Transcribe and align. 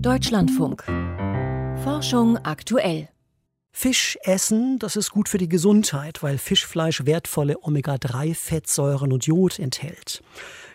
Deutschlandfunk. 0.00 0.84
Forschung 1.82 2.38
aktuell. 2.38 3.08
Fisch 3.72 4.18
essen, 4.22 4.78
das 4.78 4.96
ist 4.96 5.10
gut 5.10 5.28
für 5.28 5.38
die 5.38 5.48
Gesundheit, 5.48 6.22
weil 6.22 6.38
Fischfleisch 6.38 7.04
wertvolle 7.06 7.62
Omega-3-Fettsäuren 7.62 9.12
und 9.12 9.26
Jod 9.26 9.58
enthält. 9.58 10.22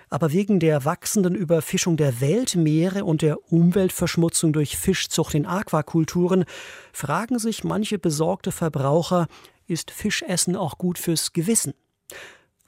Aber 0.10 0.32
wegen 0.32 0.60
der 0.60 0.86
wachsenden 0.86 1.36
Überfischung 1.36 1.98
der 1.98 2.22
Weltmeere 2.22 3.06
und 3.06 3.22
der 3.22 3.52
Umweltverschmutzung 3.52 4.54
durch 4.54 4.78
Fischzucht 4.78 5.36
in 5.36 5.46
Aquakulturen 5.46 6.46
fragen 6.94 7.40
sich 7.40 7.64
manche 7.64 8.00
besorgte 8.00 8.52
Verbraucher, 8.52 9.28
ist 9.68 9.92
Fischessen 9.92 10.56
auch 10.56 10.78
gut 10.78 10.98
fürs 10.98 11.34
Gewissen? 11.34 11.74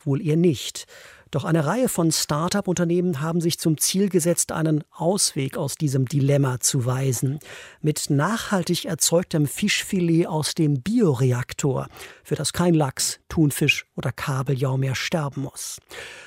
Wohl 0.04 0.26
eher 0.26 0.38
nicht. 0.38 0.86
Doch 1.32 1.46
eine 1.46 1.66
Reihe 1.66 1.88
von 1.88 2.12
Start-up-Unternehmen 2.12 3.22
haben 3.22 3.40
sich 3.40 3.58
zum 3.58 3.78
Ziel 3.78 4.10
gesetzt, 4.10 4.52
einen 4.52 4.84
Ausweg 4.92 5.58
aus 5.58 5.76
diesem 5.76 6.06
Dilemma 6.06 6.60
zu 6.60 6.86
weisen. 6.86 7.40
Mit 7.82 8.10
nachhaltig 8.10 8.84
erzeugtem 8.84 9.48
Fischfilet 9.48 10.28
aus 10.28 10.56
dem 10.56 10.82
Bioreaktor, 10.82 11.88
für 12.26 12.36
das 12.36 12.52
kein 12.52 12.74
Lachs, 12.74 13.22
Thunfisch 13.30 13.86
oder 13.96 14.12
Kabeljau 14.12 14.76
mehr 14.76 14.94
sterben 14.94 15.44
muss. 15.44 15.80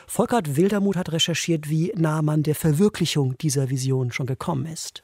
Volkert 0.06 0.56
Wildermuth 0.56 0.96
hat 0.96 1.12
recherchiert, 1.12 1.68
wie 1.68 1.92
nah 1.94 2.22
man 2.22 2.42
der 2.42 2.54
Verwirklichung 2.54 3.36
dieser 3.36 3.68
Vision 3.68 4.10
schon 4.10 4.26
gekommen 4.26 4.64
ist. 4.64 5.02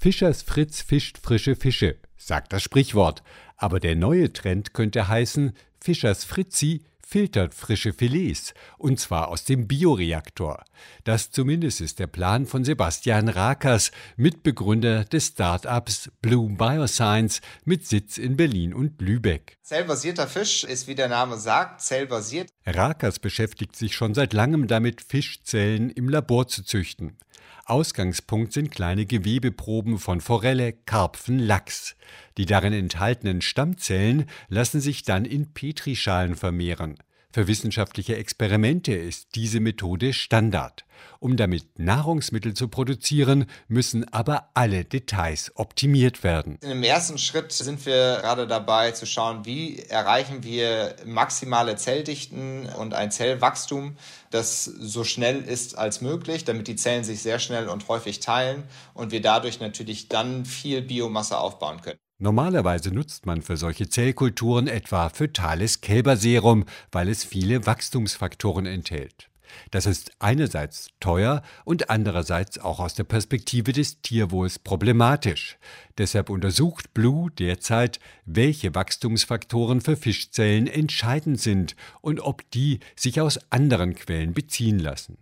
Fischers 0.00 0.40
Fritz 0.40 0.80
fischt 0.80 1.18
frische 1.18 1.54
Fische, 1.54 1.96
sagt 2.16 2.54
das 2.54 2.62
Sprichwort. 2.62 3.22
Aber 3.58 3.78
der 3.78 3.94
neue 3.94 4.32
Trend 4.32 4.72
könnte 4.72 5.06
heißen, 5.06 5.52
Fischers 5.80 6.24
Fritzi 6.24 6.82
filtert 7.12 7.52
frische 7.52 7.92
Filets, 7.92 8.54
und 8.78 8.98
zwar 8.98 9.28
aus 9.28 9.44
dem 9.44 9.68
Bioreaktor. 9.68 10.64
Das 11.04 11.30
zumindest 11.30 11.82
ist 11.82 11.98
der 11.98 12.06
Plan 12.06 12.46
von 12.46 12.64
Sebastian 12.64 13.28
Rakers, 13.28 13.90
Mitbegründer 14.16 15.04
des 15.04 15.26
Start-ups 15.26 16.10
Blue 16.22 16.56
Bioscience 16.56 17.42
mit 17.66 17.86
Sitz 17.86 18.16
in 18.16 18.38
Berlin 18.38 18.72
und 18.72 19.02
Lübeck. 19.02 19.58
Zellbasierter 19.60 20.26
Fisch 20.26 20.64
ist, 20.64 20.88
wie 20.88 20.94
der 20.94 21.08
Name 21.10 21.36
sagt, 21.36 21.82
zellbasiert. 21.82 22.48
Rakers 22.64 23.18
beschäftigt 23.18 23.76
sich 23.76 23.94
schon 23.94 24.14
seit 24.14 24.32
langem 24.32 24.66
damit, 24.66 25.02
Fischzellen 25.02 25.90
im 25.90 26.08
Labor 26.08 26.48
zu 26.48 26.64
züchten. 26.64 27.18
Ausgangspunkt 27.64 28.52
sind 28.52 28.70
kleine 28.70 29.06
Gewebeproben 29.06 29.98
von 29.98 30.20
Forelle, 30.20 30.72
Karpfen, 30.72 31.38
Lachs. 31.38 31.96
Die 32.36 32.46
darin 32.46 32.72
enthaltenen 32.72 33.40
Stammzellen 33.40 34.26
lassen 34.48 34.80
sich 34.80 35.02
dann 35.04 35.24
in 35.24 35.52
Petrischalen 35.52 36.34
vermehren. 36.34 36.96
Für 37.34 37.46
wissenschaftliche 37.48 38.16
Experimente 38.16 38.92
ist 38.92 39.28
diese 39.36 39.60
Methode 39.60 40.12
Standard. 40.12 40.84
Um 41.18 41.38
damit 41.38 41.78
Nahrungsmittel 41.78 42.52
zu 42.52 42.68
produzieren, 42.68 43.46
müssen 43.68 44.06
aber 44.12 44.50
alle 44.52 44.84
Details 44.84 45.50
optimiert 45.54 46.24
werden. 46.24 46.58
Im 46.60 46.82
ersten 46.82 47.16
Schritt 47.16 47.52
sind 47.52 47.86
wir 47.86 48.18
gerade 48.20 48.46
dabei 48.46 48.90
zu 48.90 49.06
schauen, 49.06 49.46
wie 49.46 49.78
erreichen 49.78 50.44
wir 50.44 50.94
maximale 51.06 51.76
Zelldichten 51.76 52.68
und 52.78 52.92
ein 52.92 53.10
Zellwachstum, 53.10 53.96
das 54.30 54.64
so 54.64 55.02
schnell 55.02 55.40
ist 55.40 55.78
als 55.78 56.02
möglich, 56.02 56.44
damit 56.44 56.68
die 56.68 56.76
Zellen 56.76 57.02
sich 57.02 57.22
sehr 57.22 57.38
schnell 57.38 57.68
und 57.68 57.88
häufig 57.88 58.20
teilen 58.20 58.64
und 58.92 59.10
wir 59.10 59.22
dadurch 59.22 59.58
natürlich 59.58 60.08
dann 60.08 60.44
viel 60.44 60.82
Biomasse 60.82 61.38
aufbauen 61.38 61.80
können. 61.80 62.01
Normalerweise 62.22 62.94
nutzt 62.94 63.26
man 63.26 63.42
für 63.42 63.56
solche 63.56 63.88
Zellkulturen 63.88 64.68
etwa 64.68 65.08
fötales 65.08 65.80
Kälberserum, 65.80 66.66
weil 66.92 67.08
es 67.08 67.24
viele 67.24 67.66
Wachstumsfaktoren 67.66 68.64
enthält. 68.64 69.28
Das 69.72 69.86
ist 69.86 70.12
einerseits 70.20 70.90
teuer 71.00 71.42
und 71.64 71.90
andererseits 71.90 72.60
auch 72.60 72.78
aus 72.78 72.94
der 72.94 73.02
Perspektive 73.02 73.72
des 73.72 74.02
Tierwohls 74.02 74.60
problematisch. 74.60 75.58
Deshalb 75.98 76.30
untersucht 76.30 76.94
Blue 76.94 77.28
derzeit, 77.32 77.98
welche 78.24 78.72
Wachstumsfaktoren 78.72 79.80
für 79.80 79.96
Fischzellen 79.96 80.68
entscheidend 80.68 81.40
sind 81.40 81.74
und 82.02 82.20
ob 82.20 82.48
die 82.52 82.78
sich 82.94 83.20
aus 83.20 83.40
anderen 83.50 83.96
Quellen 83.96 84.32
beziehen 84.32 84.78
lassen. 84.78 85.18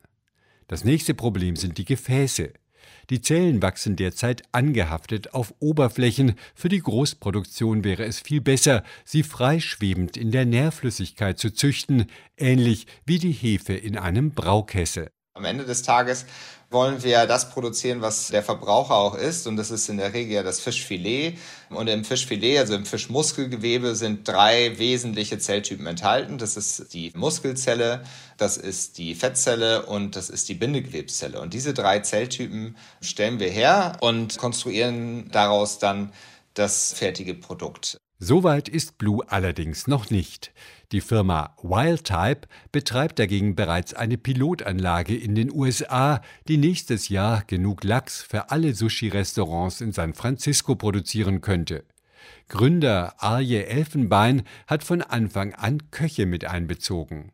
Das 0.69 0.85
nächste 0.85 1.15
Problem 1.15 1.57
sind 1.57 1.79
die 1.79 1.87
Gefäße. 1.87 2.53
Die 3.11 3.21
Zellen 3.21 3.63
wachsen 3.63 3.97
derzeit 3.97 4.43
angehaftet 4.53 5.35
auf 5.35 5.55
Oberflächen. 5.59 6.35
Für 6.55 6.69
die 6.69 6.81
Großproduktion 6.81 7.85
wäre 7.85 8.05
es 8.05 8.21
viel 8.21 8.41
besser, 8.41 8.83
sie 9.05 9.23
freischwebend 9.23 10.17
in 10.17 10.31
der 10.31 10.47
Nährflüssigkeit 10.47 11.39
zu 11.39 11.53
züchten, 11.53 12.07
ähnlich 12.37 12.87
wie 13.05 13.19
die 13.19 13.33
Hefe 13.33 13.75
in 13.75 13.97
einem 13.97 14.31
Braukessel. 14.31 15.11
Am 15.35 15.45
Ende 15.45 15.65
des 15.65 15.83
Tages 15.83 16.27
wollen 16.71 17.05
wir 17.05 17.27
das 17.27 17.51
produzieren, 17.51 18.01
was 18.01 18.29
der 18.29 18.43
Verbraucher 18.43 18.95
auch 18.95 19.15
isst. 19.15 19.47
Und 19.47 19.57
das 19.57 19.71
ist 19.71 19.89
in 19.89 19.97
der 19.97 20.13
Regel 20.13 20.35
ja 20.35 20.43
das 20.43 20.61
Fischfilet. 20.61 21.39
Und 21.69 21.89
im 21.89 22.05
Fischfilet, 22.05 22.59
also 22.59 22.75
im 22.75 22.85
Fischmuskelgewebe, 22.85 23.95
sind 23.95 24.27
drei 24.27 24.77
wesentliche 24.79 25.39
Zelltypen 25.39 25.87
enthalten. 25.87 26.39
Das 26.39 26.57
ist 26.57 26.93
die 26.95 27.13
Muskelzelle, 27.15 28.03
das 28.39 28.57
ist 28.57 28.99
die 28.99 29.15
Fettzelle 29.15 29.87
und 29.87 30.17
das 30.17 30.31
ist 30.31 30.49
die 30.49 30.55
Bindegewebszelle. 30.55 31.41
Und 31.41 31.55
diese 31.55 31.75
drei 31.75 32.01
Zelltypen 32.01 32.77
stellen 33.01 33.39
wir 33.39 33.51
her 33.51 33.97
und 34.01 34.37
konstruieren 34.37 35.31
daraus 35.31 35.79
dann 35.79 36.13
das 36.55 36.93
fertige 36.93 37.35
Produkt. 37.35 38.01
Soweit 38.23 38.69
ist 38.69 38.99
Blue 38.99 39.25
allerdings 39.29 39.87
noch 39.87 40.11
nicht. 40.11 40.53
Die 40.93 41.01
Firma 41.01 41.57
Wildtype 41.63 42.49
betreibt 42.71 43.19
dagegen 43.19 43.55
bereits 43.55 43.95
eine 43.95 44.19
Pilotanlage 44.19 45.17
in 45.17 45.35
den 45.35 45.51
USA, 45.51 46.21
die 46.47 46.59
nächstes 46.59 47.09
Jahr 47.09 47.43
genug 47.47 47.83
Lachs 47.83 48.21
für 48.21 48.51
alle 48.51 48.75
Sushi-Restaurants 48.75 49.81
in 49.81 49.93
San 49.93 50.13
Francisco 50.13 50.75
produzieren 50.75 51.41
könnte. 51.41 51.85
Gründer 52.51 53.15
Arje 53.19 53.67
Elfenbein 53.67 54.43
hat 54.67 54.83
von 54.83 55.03
Anfang 55.03 55.55
an 55.55 55.91
Köche 55.93 56.27
mit 56.27 56.45
einbezogen. 56.45 57.31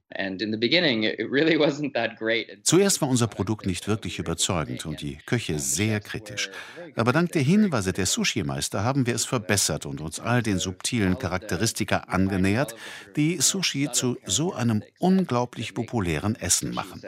Zuerst 2.63 3.01
war 3.01 3.09
unser 3.09 3.27
Produkt 3.27 3.67
nicht 3.67 3.89
wirklich 3.89 4.19
überzeugend 4.19 4.85
und 4.85 5.01
die 5.01 5.17
Köche 5.25 5.59
sehr 5.59 6.01
kritisch. 6.01 6.51
Aber 6.97 7.13
dank 7.13 7.33
der 7.33 7.43
Hinweise 7.43 7.93
der 7.93 8.05
Sushi-Meister 8.05 8.85
haben 8.85 9.07
wir 9.07 9.15
es 9.15 9.25
verbessert 9.25 9.87
und 9.87 10.01
uns 10.01 10.21
all 10.21 10.43
den 10.43 10.59
subtilen 10.59 11.19
Charakteristika 11.19 11.97
angenähert, 12.09 12.77
die 13.17 13.39
Sushi 13.39 13.91
zu 13.93 14.19
so 14.27 14.53
einem 14.53 14.83
unglaublich 14.99 15.75
populären 15.75 16.37
Essen 16.37 16.75
machen. 16.75 17.01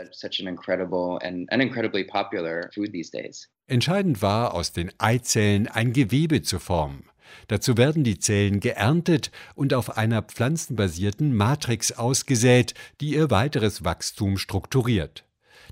Entscheidend 3.67 4.23
war, 4.23 4.55
aus 4.55 4.73
den 4.73 4.91
Eizellen 4.99 5.69
ein 5.69 5.93
Gewebe 5.93 6.41
zu 6.41 6.59
formen. 6.59 7.05
Dazu 7.49 7.77
werden 7.77 8.05
die 8.05 8.19
Zellen 8.19 8.61
geerntet 8.61 9.31
und 9.55 9.75
auf 9.75 9.97
einer 9.97 10.23
pflanzenbasierten 10.23 11.35
Matrix 11.35 11.93
ausgesät, 11.93 12.75
die 13.01 13.15
ihr 13.15 13.31
weiteres 13.31 13.85
Wachstum 13.85 14.39
strukturiert. 14.39 15.25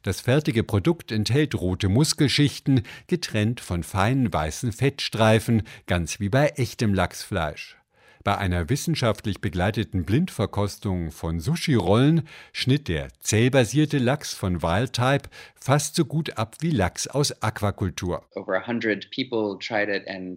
Das 0.02 0.20
fertige 0.20 0.62
Produkt 0.62 1.10
enthält 1.10 1.54
rote 1.54 1.88
Muskelschichten, 1.88 2.82
getrennt 3.06 3.60
von 3.60 3.82
feinen 3.82 4.32
weißen 4.32 4.72
Fettstreifen, 4.72 5.62
ganz 5.86 6.20
wie 6.20 6.28
bei 6.28 6.48
echtem 6.50 6.94
Lachsfleisch. 6.94 7.76
Bei 8.26 8.38
einer 8.38 8.69
wissenschaftlich 8.69 9.41
begleiteten 9.41 10.04
Blindverkostung 10.04 11.12
von 11.12 11.38
Sushi-Rollen 11.38 12.26
schnitt 12.53 12.88
der 12.88 13.06
zellbasierte 13.20 13.98
Lachs 13.98 14.34
von 14.34 14.64
Wildtype 14.64 15.28
fast 15.54 15.94
so 15.94 16.04
gut 16.04 16.36
ab 16.36 16.56
wie 16.59 16.72
Lachs 16.72 17.06
aus 17.06 17.41
Aquakultur. 17.41 18.25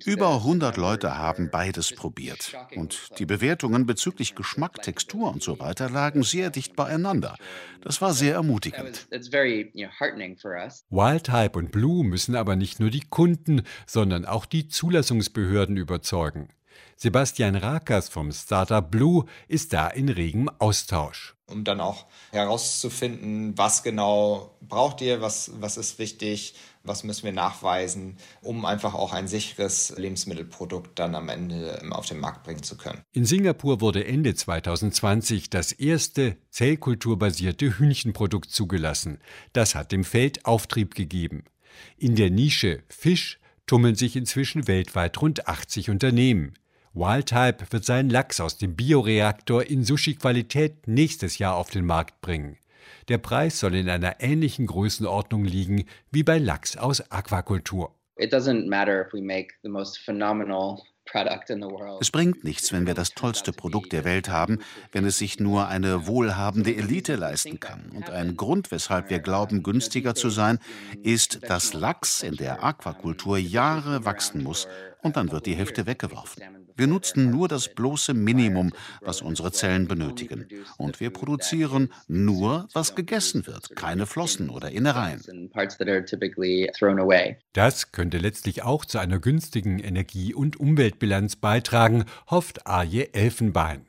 Über 0.06 0.36
100 0.36 0.78
Leute 0.78 1.18
haben 1.18 1.50
beides 1.50 1.96
probiert. 1.96 2.56
Und 2.76 3.10
die 3.18 3.26
Bewertungen 3.26 3.88
bezüglich 3.88 4.36
Geschmack, 4.36 4.84
Textur 4.84 5.34
und 5.34 5.42
so 5.42 5.60
weiter 5.60 5.90
lagen 5.90 6.22
sehr 6.22 6.52
dicht 6.52 6.76
beieinander. 6.76 7.38
Das 7.82 8.04
war 8.04 8.14
sehr 8.14 8.36
ermutigend. 8.36 9.08
Wildtype 10.92 11.58
und 11.58 11.72
Blue 11.72 12.06
müssen 12.06 12.36
aber 12.36 12.56
nicht 12.56 12.80
nur 12.80 12.92
die 12.92 13.08
Kunden, 13.10 13.64
sondern 13.88 14.26
auch 14.26 14.46
die 14.46 14.68
Zulassungsbehörden 14.68 15.76
überzeugen. 15.76 16.50
Sebastian 16.96 17.56
Rakers 17.56 18.10
vom 18.10 18.32
Startup 18.32 18.90
Blue 18.90 19.26
ist 19.48 19.72
da 19.74 19.88
in 19.88 20.10
regem 20.10 20.50
Austausch. 20.60 21.36
Um 21.46 21.64
dann 21.64 21.80
auch 21.80 22.06
herauszufinden, 22.32 23.58
was 23.58 23.84
genau 23.84 24.58
braucht 24.62 25.02
ihr, 25.02 25.22
was, 25.22 25.52
was 25.60 25.78
ist 25.78 25.98
wichtig, 25.98 26.56
was 26.84 27.04
müssen 27.04 27.24
wir 27.24 27.32
nachweisen, 27.32 28.18
um 28.42 28.66
einfach 28.66 28.94
auch 28.94 29.14
ein 29.14 29.28
sicheres 29.28 29.94
Lebensmittelprodukt 29.98 30.98
dann 31.00 31.16
am 31.16 31.30
Ende 31.30 31.82
auf 31.92 32.06
den 32.06 32.20
Markt 32.20 32.44
bringen 32.44 32.64
zu 32.64 32.78
können. 32.78 33.02
In 33.12 33.26
Singapur 33.26 33.82
wurde 33.82 34.06
Ende 34.06 34.36
2020 34.36 35.50
das 35.50 35.72
erste 35.72 36.38
zellkulturbasierte 36.50 37.80
Hühnchenprodukt 37.80 38.52
zugelassen. 38.52 39.20
Das 39.54 39.74
hat 39.74 39.92
dem 39.92 40.04
Feld 40.04 40.46
Auftrieb 40.46 40.96
gegeben. 40.96 41.46
In 41.98 42.16
der 42.16 42.30
Nische 42.30 42.84
Fisch 42.90 43.40
tummeln 43.68 43.96
sich 43.96 44.16
inzwischen 44.16 44.68
weltweit 44.68 45.22
rund 45.22 45.48
80 45.48 45.90
Unternehmen. 45.90 46.56
Wildtype 46.94 47.66
wird 47.72 47.86
seinen 47.86 48.10
Lachs 48.10 48.40
aus 48.40 48.58
dem 48.58 48.76
Bioreaktor 48.76 49.64
in 49.64 49.84
Sushi-Qualität 49.84 50.88
nächstes 50.88 51.38
Jahr 51.38 51.56
auf 51.56 51.70
den 51.70 51.86
Markt 51.86 52.22
bringen. 52.22 52.58
Der 53.08 53.18
Preis 53.18 53.60
soll 53.60 53.76
in 53.76 53.90
einer 53.90 54.22
ähnlichen 54.22 54.68
Größenordnung 54.68 55.46
liegen 55.46 55.86
wie 56.12 56.24
bei 56.24 56.38
Lachs 56.38 56.78
aus 56.78 57.12
Aquakultur. 57.12 57.96
It 58.18 58.34
doesn't 58.34 58.68
matter 58.68 59.06
if 59.06 59.14
we 59.14 59.22
make 59.22 59.54
the 59.64 59.70
most 59.70 60.00
phenomenal 60.00 60.82
es 62.00 62.12
bringt 62.12 62.44
nichts, 62.44 62.72
wenn 62.72 62.86
wir 62.86 62.94
das 62.94 63.12
tollste 63.12 63.52
Produkt 63.52 63.94
der 63.94 64.04
Welt 64.04 64.30
haben, 64.30 64.60
wenn 64.92 65.06
es 65.06 65.18
sich 65.18 65.40
nur 65.40 65.68
eine 65.68 66.08
wohlhabende 66.08 66.76
Elite 66.76 67.16
leisten 67.16 67.60
kann. 67.60 67.92
Und 67.96 68.10
ein 68.10 68.36
Grund, 68.38 68.72
weshalb 68.72 69.10
wir 69.10 69.20
glauben, 69.20 69.64
günstiger 69.64 70.14
zu 70.14 70.30
sein, 70.30 70.60
ist, 71.02 71.50
dass 71.50 71.74
Lachs 71.74 72.22
in 72.22 72.36
der 72.36 72.64
Aquakultur 72.64 73.38
Jahre 73.38 74.06
wachsen 74.06 74.44
muss 74.44 74.68
und 75.02 75.18
dann 75.18 75.32
wird 75.32 75.48
die 75.48 75.56
Hälfte 75.56 75.88
weggeworfen. 75.88 76.44
Wir 76.80 76.88
nutzen 76.88 77.30
nur 77.30 77.50
das 77.50 77.68
bloße 77.76 78.14
Minimum, 78.14 78.72
was 79.02 79.22
unsere 79.22 79.52
Zellen 79.52 79.90
benötigen. 79.90 80.48
Und 80.78 81.02
wir 81.02 81.10
produzieren 81.10 81.92
nur, 82.08 82.70
was 82.72 82.96
gegessen 82.96 83.46
wird, 83.48 83.76
keine 83.76 84.06
Flossen 84.06 84.50
oder 84.50 84.72
Innereien. 84.72 85.20
Das 87.52 87.92
könnte 87.92 88.18
letztlich 88.18 88.64
auch 88.64 88.86
zu 88.86 88.98
einer 88.98 89.20
günstigen 89.20 89.80
Energie- 89.80 90.34
und 90.34 90.58
Umweltbilanz 90.58 91.36
beitragen, 91.36 92.06
hofft 92.30 92.66
Aje 92.66 93.14
Elfenbein. 93.14 93.86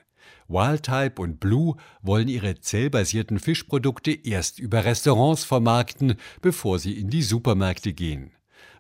Wildtype 0.49 1.23
und 1.23 1.39
Blue 1.39 1.77
wollen 2.03 2.27
ihre 2.27 2.61
zellbasierten 2.61 3.39
Fischprodukte 3.39 4.11
erst 4.11 4.59
über 4.59 4.85
Restaurants 4.85 5.45
vermarkten, 5.45 6.17
bevor 6.43 6.81
sie 6.81 6.99
in 6.99 7.09
die 7.09 7.23
Supermärkte 7.23 7.93
gehen. 7.93 8.33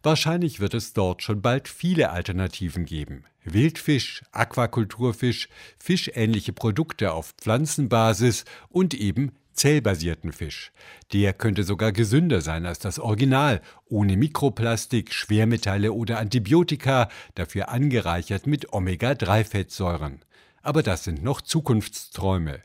Wahrscheinlich 0.03 0.61
wird 0.61 0.75
es 0.75 0.93
dort 0.93 1.23
schon 1.23 1.43
bald 1.43 1.69
viele 1.69 2.11
Alternativen 2.11 2.85
geben. 2.85 3.25
Wildfisch, 3.44 4.23
Aquakulturfisch, 4.32 5.49
fischähnliche 5.79 6.53
Produkte 6.53 7.12
auf 7.12 7.35
Pflanzenbasis 7.41 8.44
und 8.69 8.94
eben 8.94 9.32
zellbasierten 9.53 10.32
Fisch. 10.32 10.73
Der 11.12 11.32
könnte 11.32 11.65
sogar 11.65 11.93
gesünder 11.93 12.41
sein 12.41 12.65
als 12.65 12.79
das 12.79 12.99
Original, 12.99 13.61
ohne 13.87 14.17
Mikroplastik, 14.17 15.12
Schwermetalle 15.12 15.93
oder 15.93 16.19
Antibiotika, 16.19 17.09
dafür 17.35 17.69
angereichert 17.69 18.47
mit 18.47 18.73
Omega-3-Fettsäuren. 18.73 20.21
Aber 20.62 20.82
das 20.82 21.05
sind 21.05 21.23
noch 21.23 21.41
Zukunftsträume. 21.41 22.62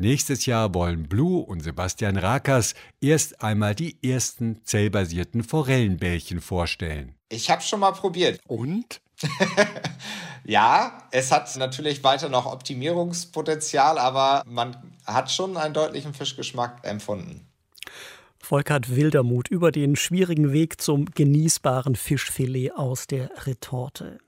Nächstes 0.00 0.46
Jahr 0.46 0.74
wollen 0.74 1.08
Blue 1.08 1.44
und 1.44 1.58
Sebastian 1.60 2.16
Rakas 2.16 2.74
erst 3.00 3.42
einmal 3.42 3.74
die 3.74 3.98
ersten 4.00 4.64
zellbasierten 4.64 5.42
Forellenbällchen 5.42 6.40
vorstellen. 6.40 7.16
Ich 7.28 7.50
habe 7.50 7.62
schon 7.62 7.80
mal 7.80 7.90
probiert. 7.90 8.40
Und? 8.46 9.00
ja, 10.44 11.08
es 11.10 11.32
hat 11.32 11.54
natürlich 11.56 12.04
weiter 12.04 12.28
noch 12.28 12.46
Optimierungspotenzial, 12.46 13.98
aber 13.98 14.44
man 14.46 14.76
hat 15.04 15.32
schon 15.32 15.56
einen 15.56 15.74
deutlichen 15.74 16.14
Fischgeschmack 16.14 16.78
empfunden. 16.84 17.48
Volkert 18.38 18.94
Wildermuth 18.94 19.48
über 19.48 19.72
den 19.72 19.96
schwierigen 19.96 20.52
Weg 20.52 20.80
zum 20.80 21.06
genießbaren 21.06 21.96
Fischfilet 21.96 22.70
aus 22.70 23.08
der 23.08 23.30
Retorte. 23.46 24.20